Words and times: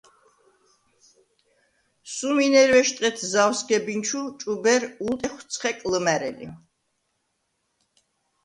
სუმინჲერვეშდ 2.13 2.95
ღეთ 3.03 3.17
ზავ 3.31 3.51
სგებინჩუ 3.59 4.21
ჭუბერ 4.39 4.81
ულტეხვ 5.05 5.41
ცხელ 5.51 5.77
ლჷმა̈რელი. 5.91 6.47